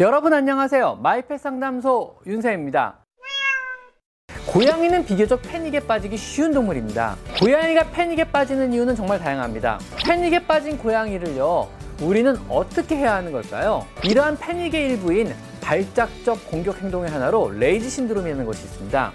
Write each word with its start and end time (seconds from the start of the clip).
여러분 0.00 0.32
안녕하세요. 0.32 1.00
마이펫 1.02 1.38
상담소 1.38 2.20
윤세입니다. 2.24 3.04
고양이는 4.46 5.04
비교적 5.04 5.42
패닉에 5.42 5.80
빠지기 5.80 6.16
쉬운 6.16 6.54
동물입니다. 6.54 7.16
고양이가 7.38 7.90
패닉에 7.90 8.24
빠지는 8.24 8.72
이유는 8.72 8.96
정말 8.96 9.18
다양합니다. 9.18 9.78
패닉에 10.06 10.46
빠진 10.46 10.78
고양이를요, 10.78 11.68
우리는 12.00 12.34
어떻게 12.48 12.96
해야 12.96 13.16
하는 13.16 13.30
걸까요? 13.30 13.86
이러한 14.02 14.38
패닉의 14.38 14.86
일부인 14.88 15.34
발작적 15.60 16.46
공격 16.50 16.80
행동의 16.80 17.10
하나로 17.10 17.50
rage 17.50 17.90
syndrome이라는 17.90 18.46
것이 18.46 18.64
있습니다. 18.64 19.12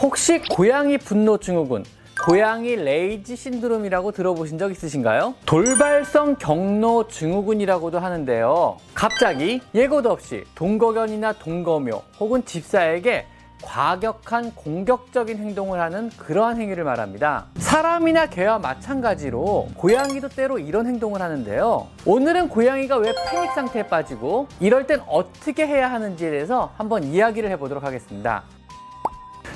혹시 0.00 0.40
고양이 0.50 0.98
분노 0.98 1.38
증후군, 1.38 1.84
고양이 2.26 2.74
rage 2.74 3.36
syndrome이라고 3.36 4.10
들어보신 4.10 4.58
적 4.58 4.72
있으신가요? 4.72 5.34
돌발성 5.46 6.34
경로 6.40 7.06
증후군이라고도 7.06 8.00
하는데요. 8.00 8.78
갑자기 8.94 9.60
예고도 9.72 10.10
없이 10.10 10.42
동거견이나 10.56 11.34
동거묘 11.34 12.02
혹은 12.18 12.44
집사에게 12.44 13.26
과격한 13.62 14.56
공격적인 14.56 15.38
행동을 15.38 15.80
하는 15.80 16.10
그러한 16.16 16.60
행위를 16.60 16.82
말합니다. 16.82 17.46
사람이나 17.58 18.26
개와 18.26 18.58
마찬가지로 18.58 19.68
고양이도 19.76 20.30
때로 20.30 20.58
이런 20.58 20.86
행동을 20.86 21.22
하는데요. 21.22 21.86
오늘은 22.04 22.48
고양이가 22.48 22.96
왜 22.96 23.14
패닉 23.30 23.52
상태에 23.52 23.84
빠지고 23.84 24.48
이럴 24.58 24.88
땐 24.88 25.00
어떻게 25.06 25.64
해야 25.64 25.92
하는지에 25.92 26.32
대해서 26.32 26.72
한번 26.76 27.04
이야기를 27.04 27.48
해보도록 27.50 27.84
하겠습니다. 27.84 28.42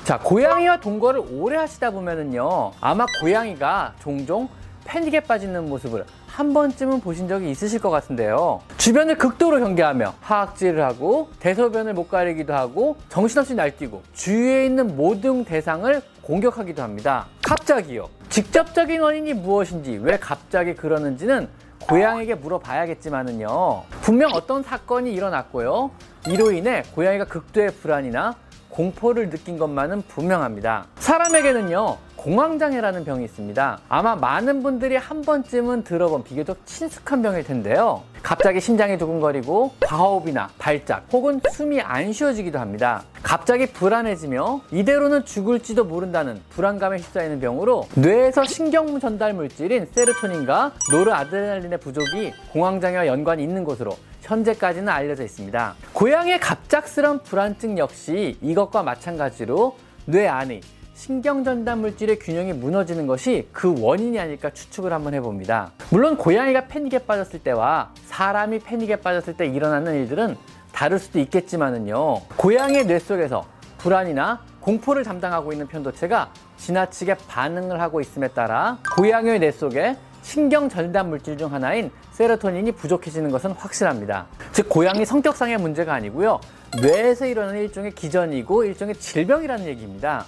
자, 0.03 0.17
고양이와 0.17 0.77
동거를 0.77 1.21
오래 1.31 1.57
하시다 1.57 1.91
보면은요, 1.91 2.71
아마 2.81 3.05
고양이가 3.21 3.93
종종 4.01 4.49
패닉에 4.83 5.21
빠지는 5.21 5.69
모습을 5.69 6.05
한 6.27 6.53
번쯤은 6.53 7.01
보신 7.01 7.27
적이 7.27 7.51
있으실 7.51 7.79
것 7.79 7.91
같은데요. 7.91 8.61
주변을 8.77 9.17
극도로 9.17 9.59
경계하며 9.59 10.15
하악질을 10.21 10.83
하고 10.83 11.29
대소변을 11.39 11.93
못 11.93 12.09
가리기도 12.09 12.53
하고 12.53 12.95
정신없이 13.09 13.53
날뛰고 13.53 14.01
주위에 14.13 14.65
있는 14.65 14.95
모든 14.95 15.45
대상을 15.45 16.01
공격하기도 16.23 16.81
합니다. 16.81 17.27
갑자기요. 17.45 18.09
직접적인 18.29 19.01
원인이 19.01 19.33
무엇인지 19.35 19.99
왜 20.01 20.17
갑자기 20.17 20.73
그러는지는 20.73 21.47
고양이에게 21.87 22.35
물어봐야겠지만은요. 22.35 23.83
분명 24.01 24.31
어떤 24.33 24.63
사건이 24.63 25.13
일어났고요. 25.13 25.91
이로 26.27 26.51
인해 26.51 26.83
고양이가 26.95 27.25
극도의 27.25 27.71
불안이나 27.81 28.35
공포를 28.71 29.29
느낀 29.29 29.57
것만은 29.57 30.01
분명합니다. 30.07 30.87
사람에게는요, 30.97 31.97
공황장애라는 32.21 33.03
병이 33.03 33.25
있습니다. 33.25 33.79
아마 33.89 34.15
많은 34.15 34.61
분들이 34.61 34.95
한 34.95 35.23
번쯤은 35.23 35.83
들어본 35.83 36.23
비교적 36.23 36.63
친숙한 36.67 37.23
병일 37.23 37.43
텐데요. 37.43 38.03
갑자기 38.21 38.61
심장이 38.61 38.95
두근거리고 38.99 39.71
과호흡이나 39.79 40.49
발작 40.59 41.05
혹은 41.11 41.41
숨이 41.51 41.81
안 41.81 42.13
쉬어지기도 42.13 42.59
합니다. 42.59 43.03
갑자기 43.23 43.65
불안해지며 43.65 44.61
이대로는 44.71 45.25
죽을지도 45.25 45.85
모른다는 45.85 46.39
불안감에 46.51 46.97
휩싸이는 46.97 47.39
병으로 47.39 47.87
뇌에서 47.95 48.45
신경 48.45 48.99
전달 48.99 49.33
물질인 49.33 49.87
세르토닌과 49.91 50.73
노르아드레날린의 50.91 51.79
부족이 51.79 52.33
공황장애와 52.51 53.07
연관이 53.07 53.41
있는 53.41 53.63
것으로 53.63 53.97
현재까지는 54.21 54.89
알려져 54.89 55.23
있습니다. 55.23 55.73
고양이의 55.93 56.39
갑작스런 56.39 57.23
불안증 57.23 57.79
역시 57.79 58.37
이것과 58.41 58.83
마찬가지로 58.83 59.75
뇌 60.05 60.27
안의 60.27 60.61
신경전달 61.01 61.77
물질의 61.77 62.19
균형이 62.19 62.53
무너지는 62.53 63.07
것이 63.07 63.47
그 63.51 63.73
원인이 63.81 64.19
아닐까 64.19 64.51
추측을 64.51 64.93
한번 64.93 65.15
해봅니다. 65.15 65.71
물론 65.89 66.15
고양이가 66.15 66.67
패닉에 66.67 66.99
빠졌을 67.07 67.39
때와 67.39 67.91
사람이 68.05 68.59
패닉에 68.59 68.97
빠졌을 68.97 69.35
때 69.35 69.47
일어나는 69.47 69.95
일들은 69.95 70.37
다를 70.71 70.99
수도 70.99 71.17
있겠지만은요. 71.17 72.21
고양이의 72.37 72.85
뇌 72.85 72.99
속에서 72.99 73.47
불안이나 73.79 74.43
공포를 74.59 75.03
담당하고 75.03 75.51
있는 75.51 75.65
편도체가 75.65 76.31
지나치게 76.57 77.15
반응을 77.27 77.81
하고 77.81 77.99
있음에 77.99 78.27
따라 78.27 78.77
고양이의 78.95 79.39
뇌 79.39 79.51
속에 79.51 79.97
신경 80.21 80.69
전달 80.69 81.05
물질 81.05 81.35
중 81.35 81.51
하나인 81.51 81.89
세로토닌이 82.11 82.73
부족해지는 82.73 83.31
것은 83.31 83.53
확실합니다. 83.53 84.27
즉 84.51 84.69
고양이 84.69 85.03
성격상의 85.03 85.57
문제가 85.57 85.95
아니고요. 85.95 86.39
뇌에서 86.79 87.25
일어나는 87.25 87.59
일종의 87.61 87.93
기전이고 87.93 88.65
일종의 88.65 88.93
질병이라는 88.97 89.65
얘기입니다. 89.65 90.27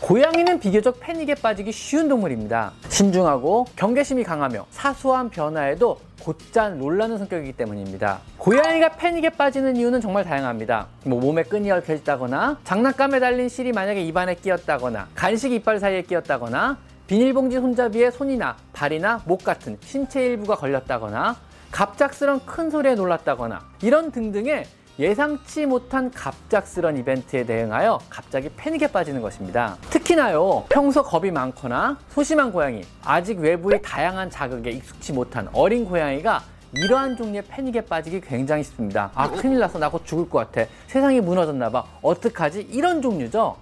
고양이는 0.00 0.60
비교적 0.60 1.00
패닉에 1.00 1.36
빠지기 1.36 1.72
쉬운 1.72 2.08
동물입니다. 2.08 2.72
신중하고 2.88 3.66
경계심이 3.76 4.24
강하며 4.24 4.66
사소한 4.70 5.30
변화에도 5.30 5.98
곧잘 6.22 6.78
놀라는 6.78 7.18
성격이기 7.18 7.54
때문입니다. 7.54 8.20
고양이가 8.36 8.90
패닉에 8.90 9.30
빠지는 9.30 9.76
이유는 9.76 10.00
정말 10.00 10.24
다양합니다. 10.24 10.86
뭐 11.06 11.20
몸에 11.20 11.42
끈이 11.44 11.70
얽혀 11.70 11.94
있다거나 11.94 12.58
장난감에 12.64 13.20
달린 13.20 13.48
실이 13.48 13.72
만약에 13.72 14.02
입안에 14.02 14.34
끼었다거나 14.34 15.08
간식 15.14 15.52
이빨 15.52 15.80
사이에 15.80 16.02
끼었다거나 16.02 16.76
비닐봉지 17.06 17.56
손잡이에 17.56 18.10
손이나 18.10 18.56
발이나 18.72 19.22
목 19.24 19.44
같은 19.44 19.78
신체 19.80 20.24
일부가 20.24 20.56
걸렸다거나 20.56 21.36
갑작스런 21.70 22.44
큰 22.44 22.70
소리에 22.70 22.94
놀랐다거나 22.94 23.62
이런 23.82 24.10
등등의 24.10 24.64
예상치 24.98 25.66
못한 25.66 26.10
갑작스런 26.10 26.96
이벤트에 26.96 27.44
대응하여 27.44 27.98
갑자기 28.08 28.48
패닉에 28.56 28.86
빠지는 28.86 29.20
것입니다. 29.20 29.76
특히나요, 29.90 30.64
평소 30.70 31.02
겁이 31.02 31.30
많거나 31.30 31.98
소심한 32.08 32.50
고양이, 32.50 32.82
아직 33.04 33.38
외부의 33.38 33.82
다양한 33.82 34.30
자극에 34.30 34.70
익숙치 34.70 35.12
못한 35.12 35.48
어린 35.52 35.84
고양이가 35.84 36.42
이러한 36.72 37.16
종류의 37.16 37.44
패닉에 37.46 37.82
빠지기 37.82 38.22
굉장히 38.22 38.64
쉽습니다. 38.64 39.10
아, 39.14 39.30
큰일 39.30 39.58
났어. 39.58 39.78
나 39.78 39.88
곧 39.90 40.04
죽을 40.06 40.28
것 40.28 40.38
같아. 40.50 40.68
세상이 40.88 41.20
무너졌나봐. 41.20 41.84
어떡하지? 42.02 42.62
이런 42.70 43.02
종류죠. 43.02 43.56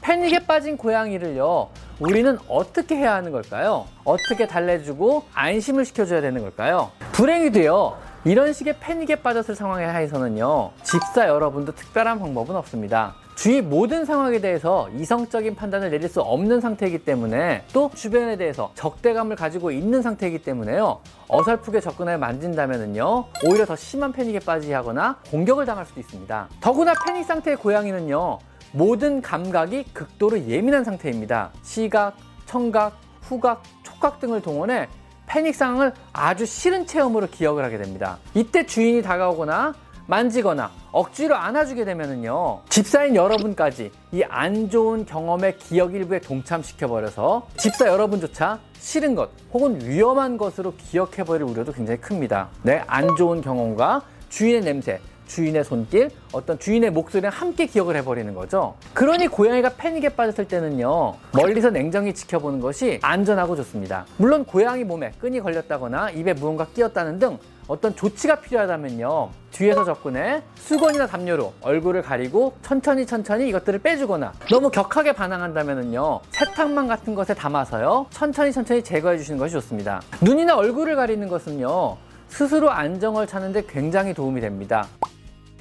패닉에 0.00 0.40
빠진 0.46 0.76
고양이를요, 0.76 1.68
우리는 2.00 2.38
어떻게 2.48 2.96
해야 2.96 3.14
하는 3.14 3.30
걸까요? 3.30 3.86
어떻게 4.04 4.46
달래주고 4.46 5.24
안심을 5.34 5.84
시켜줘야 5.84 6.20
되는 6.20 6.40
걸까요? 6.42 6.90
불행히도요, 7.12 7.96
이런 8.24 8.52
식의 8.52 8.76
패닉에 8.80 9.16
빠졌을 9.16 9.54
상황에 9.54 9.84
하에서는요, 9.84 10.72
집사 10.82 11.28
여러분도 11.28 11.74
특별한 11.74 12.18
방법은 12.18 12.56
없습니다. 12.56 13.14
주위 13.36 13.62
모든 13.62 14.04
상황에 14.04 14.40
대해서 14.40 14.88
이성적인 14.90 15.54
판단을 15.54 15.90
내릴 15.90 16.08
수 16.08 16.20
없는 16.20 16.60
상태이기 16.60 17.04
때문에 17.04 17.62
또 17.72 17.88
주변에 17.94 18.36
대해서 18.36 18.72
적대감을 18.74 19.36
가지고 19.36 19.70
있는 19.70 20.02
상태이기 20.02 20.42
때문에요. 20.42 20.98
어설프게 21.28 21.80
접근하여 21.80 22.18
만진다면요. 22.18 23.26
오히려 23.46 23.64
더 23.64 23.76
심한 23.76 24.10
패닉에 24.10 24.40
빠지게 24.40 24.74
하거나 24.74 25.20
공격을 25.30 25.66
당할 25.66 25.86
수도 25.86 26.00
있습니다. 26.00 26.48
더구나 26.60 26.94
패닉 27.06 27.24
상태의 27.24 27.56
고양이는요. 27.58 28.40
모든 28.72 29.22
감각이 29.22 29.84
극도로 29.94 30.40
예민한 30.48 30.82
상태입니다. 30.82 31.52
시각, 31.62 32.16
청각, 32.46 32.98
후각, 33.22 33.62
촉각 33.84 34.18
등을 34.18 34.42
동원해 34.42 34.88
패닉 35.28 35.54
상황을 35.54 35.92
아주 36.12 36.46
싫은 36.46 36.86
체험으로 36.86 37.28
기억을 37.28 37.64
하게 37.64 37.78
됩니다. 37.78 38.18
이때 38.34 38.66
주인이 38.66 39.02
다가오거나 39.02 39.74
만지거나 40.06 40.70
억지로 40.90 41.36
안아주게 41.36 41.84
되면은요 41.84 42.62
집사인 42.70 43.14
여러분까지 43.14 43.92
이 44.12 44.22
안 44.30 44.70
좋은 44.70 45.04
경험의 45.04 45.58
기억 45.58 45.94
일부에 45.94 46.18
동참시켜버려서 46.20 47.46
집사 47.58 47.86
여러분조차 47.86 48.58
싫은 48.78 49.14
것 49.14 49.28
혹은 49.52 49.78
위험한 49.82 50.38
것으로 50.38 50.74
기억해버릴 50.76 51.42
우려도 51.42 51.72
굉장히 51.72 52.00
큽니다. 52.00 52.48
네, 52.62 52.82
안 52.86 53.14
좋은 53.16 53.42
경험과 53.42 54.02
주인의 54.30 54.62
냄새, 54.62 55.00
주인의 55.28 55.62
손길, 55.62 56.10
어떤 56.32 56.58
주인의 56.58 56.90
목소리랑 56.90 57.32
함께 57.32 57.66
기억을 57.66 57.94
해버리는 57.96 58.34
거죠. 58.34 58.74
그러니 58.94 59.28
고양이가 59.28 59.74
패닉에 59.76 60.08
빠졌을 60.10 60.48
때는요, 60.48 61.14
멀리서 61.32 61.70
냉정히 61.70 62.12
지켜보는 62.12 62.58
것이 62.60 62.98
안전하고 63.02 63.54
좋습니다. 63.54 64.06
물론 64.16 64.44
고양이 64.44 64.82
몸에 64.82 65.12
끈이 65.20 65.38
걸렸다거나 65.40 66.10
입에 66.10 66.32
무언가 66.32 66.66
끼었다는 66.66 67.20
등 67.20 67.38
어떤 67.68 67.94
조치가 67.94 68.40
필요하다면요, 68.40 69.28
뒤에서 69.50 69.84
접근해 69.84 70.42
수건이나 70.56 71.06
담요로 71.06 71.52
얼굴을 71.60 72.00
가리고 72.00 72.54
천천히 72.62 73.04
천천히 73.04 73.48
이것들을 73.50 73.80
빼주거나 73.80 74.32
너무 74.50 74.70
격하게 74.70 75.12
반항한다면요, 75.12 76.20
세탁망 76.30 76.88
같은 76.88 77.14
것에 77.14 77.34
담아서요, 77.34 78.06
천천히 78.08 78.52
천천히 78.52 78.82
제거해 78.82 79.18
주시는 79.18 79.38
것이 79.38 79.52
좋습니다. 79.52 80.00
눈이나 80.22 80.56
얼굴을 80.56 80.96
가리는 80.96 81.28
것은요, 81.28 81.98
스스로 82.28 82.70
안정을 82.70 83.26
찾는데 83.26 83.64
굉장히 83.68 84.14
도움이 84.14 84.40
됩니다. 84.40 84.86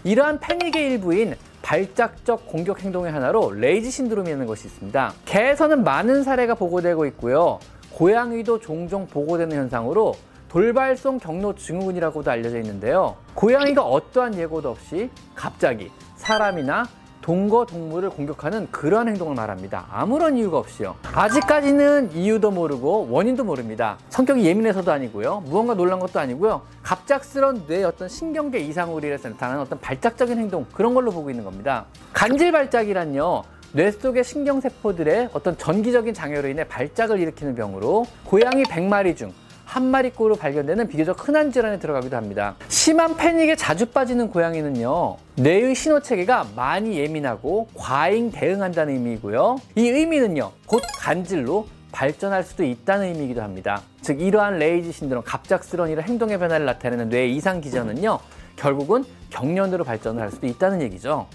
이러한 0.08 0.40
패닉의 0.40 0.92
일부인 0.92 1.36
발작적 1.62 2.48
공격 2.48 2.82
행동의 2.82 3.12
하나로 3.12 3.52
레이지 3.52 3.92
신드롬이라는 3.92 4.46
것이 4.46 4.68
있습니다. 4.68 5.14
개에서는 5.26 5.84
많은 5.84 6.24
사례가 6.24 6.56
보고되고 6.56 7.06
있고요. 7.08 7.60
고양이도 7.92 8.62
종종 8.62 9.06
보고되는 9.06 9.54
현상으로 9.58 10.16
돌발성 10.48 11.18
경로 11.18 11.54
증후군이라고도 11.56 12.32
알려져 12.32 12.58
있는데요. 12.60 13.18
고양이가 13.34 13.84
어떠한 13.84 14.36
예고도 14.36 14.70
없이 14.70 15.10
갑자기 15.36 15.92
사람이나 16.16 16.86
동거 17.28 17.66
동물을 17.66 18.10
공격하는 18.12 18.72
그러한 18.72 19.10
행동을 19.10 19.36
말합니다. 19.36 19.86
아무런 19.92 20.38
이유가 20.38 20.60
없이요. 20.60 20.96
아직까지는 21.14 22.14
이유도 22.14 22.52
모르고 22.52 23.10
원인도 23.12 23.44
모릅니다. 23.44 23.98
성격이 24.08 24.46
예민해서도 24.46 24.90
아니고요. 24.94 25.44
무언가 25.46 25.74
놀란 25.74 26.00
것도 26.00 26.22
아니고요. 26.22 26.62
갑작스런 26.84 27.66
뇌의 27.68 27.84
어떤 27.84 28.08
신경계 28.08 28.60
이상으로 28.60 29.06
인해서 29.06 29.28
나타나는 29.28 29.62
어떤 29.62 29.78
발작적인 29.82 30.38
행동 30.38 30.66
그런 30.72 30.94
걸로 30.94 31.12
보고 31.12 31.30
있는 31.30 31.44
겁니다. 31.44 31.88
간질 32.14 32.54
발작이란요. 32.54 33.44
뇌 33.74 33.92
속의 33.92 34.24
신경세포들의 34.24 35.32
어떤 35.34 35.58
전기적인 35.58 36.14
장애로 36.14 36.48
인해 36.48 36.64
발작을 36.64 37.20
일으키는 37.20 37.56
병으로 37.56 38.06
고양이 38.24 38.64
100마리 38.64 39.18
중 39.18 39.34
한 39.68 39.84
마리꼴로 39.92 40.38
발견되는 40.38 40.88
비교적 40.88 41.28
흔한 41.28 41.52
질환에 41.52 41.78
들어가기도 41.78 42.16
합니다. 42.16 42.56
심한 42.70 43.18
패닉에 43.18 43.58
자주 43.58 43.88
빠지는 43.88 44.30
고양이는요, 44.30 45.18
뇌의 45.36 45.76
신호 45.76 46.00
체계가 46.00 46.48
많이 46.56 46.98
예민하고 46.98 47.68
과잉 47.76 48.32
대응한다는 48.32 48.94
의미이고요. 48.94 49.58
이 49.76 49.90
의미는요, 49.90 50.52
곧 50.66 50.82
간질로 50.96 51.68
발전할 51.92 52.46
수도 52.46 52.64
있다는 52.64 53.08
의미이기도 53.08 53.42
합니다. 53.42 53.82
즉, 54.02 54.22
이러한 54.22 54.58
레이지 54.58 54.94
신드롬, 54.94 55.24
갑작스러운 55.26 55.90
이런 55.90 56.06
행동의 56.06 56.40
변화를 56.40 56.66
나타내는 56.66 57.10
뇌의 57.10 57.36
이상 57.36 57.60
기전은요, 57.60 58.20
결국은 58.56 59.04
경련으로 59.32 59.84
발전을 59.84 60.22
할 60.22 60.32
수도 60.32 60.48
있다는 60.48 60.82
얘기죠. 60.82 61.28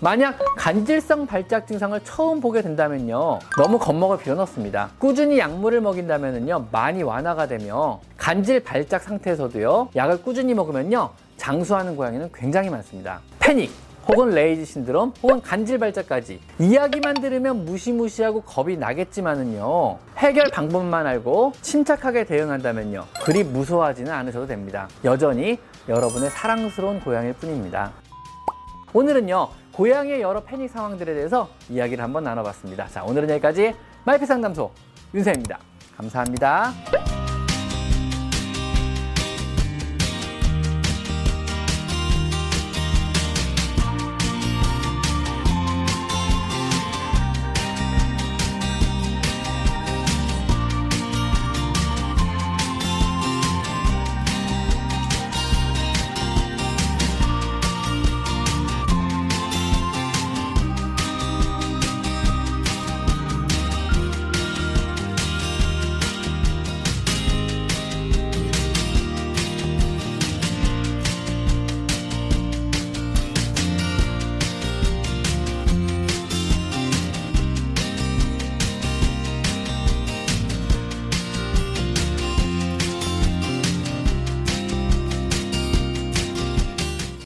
만약 0.00 0.38
간질성 0.56 1.26
발작 1.26 1.66
증상을 1.66 1.98
처음 2.04 2.40
보게 2.40 2.60
된다면요 2.60 3.38
너무 3.56 3.78
겁먹을 3.78 4.18
필요는 4.18 4.42
없습니다. 4.42 4.90
꾸준히 4.98 5.38
약물을 5.38 5.80
먹인다면요 5.80 6.66
많이 6.70 7.02
완화가 7.02 7.46
되며 7.46 8.00
간질 8.18 8.62
발작 8.62 9.02
상태에서도요 9.02 9.88
약을 9.96 10.22
꾸준히 10.22 10.52
먹으면요 10.52 11.10
장수하는 11.38 11.96
고양이는 11.96 12.30
굉장히 12.34 12.68
많습니다. 12.68 13.20
패닉 13.38 13.70
혹은 14.08 14.30
레이지 14.30 14.66
신드롬 14.66 15.14
혹은 15.22 15.40
간질 15.40 15.78
발작까지. 15.78 16.40
이야기만 16.60 17.14
들으면 17.14 17.64
무시무시하고 17.64 18.42
겁이 18.42 18.76
나겠지만은요 18.76 19.96
해결 20.18 20.50
방법만 20.52 21.06
알고 21.06 21.52
침착하게 21.62 22.24
대응한다면요 22.24 23.06
그리 23.24 23.42
무서워하지는 23.44 24.12
않으셔도 24.12 24.46
됩니다. 24.46 24.88
여전히 25.04 25.58
여러분의 25.88 26.28
사랑스러운 26.30 27.00
고양이일 27.00 27.32
뿐입니다. 27.34 27.92
오늘은요 28.92 29.48
고양이의 29.76 30.22
여러 30.22 30.40
패닉 30.40 30.70
상황들에 30.70 31.12
대해서 31.12 31.50
이야기를 31.68 32.02
한번 32.02 32.24
나눠봤습니다. 32.24 32.88
자, 32.88 33.04
오늘은 33.04 33.28
여기까지 33.28 33.74
마이피 34.04 34.24
상담소 34.24 34.70
윤세입니다. 35.14 35.58
감사합니다. 35.98 36.72